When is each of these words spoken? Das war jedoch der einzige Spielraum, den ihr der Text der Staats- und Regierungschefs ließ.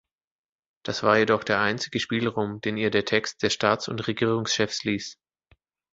Das 0.83 1.03
war 1.03 1.19
jedoch 1.19 1.43
der 1.43 1.59
einzige 1.61 1.99
Spielraum, 1.99 2.59
den 2.59 2.75
ihr 2.75 2.89
der 2.89 3.05
Text 3.05 3.43
der 3.43 3.51
Staats- 3.51 3.87
und 3.87 4.07
Regierungschefs 4.07 4.83
ließ. 4.83 5.19